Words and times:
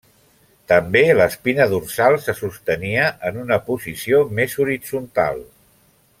També 0.71 1.03
l'espina 1.17 1.67
dorsal 1.73 2.17
se 2.23 2.35
sostenia 2.39 3.05
en 3.31 3.37
una 3.43 3.61
posició 3.69 4.23
més 4.41 4.57
horitzontal. 4.65 5.45